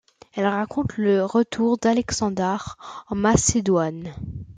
Elle 0.33 0.47
raconte 0.47 0.97
le 0.97 1.23
retour 1.23 1.77
d'Aleksandar 1.77 3.05
en 3.07 3.13
Macédoine. 3.15 4.11